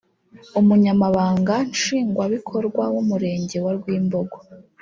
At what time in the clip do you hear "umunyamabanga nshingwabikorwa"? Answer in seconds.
0.59-2.83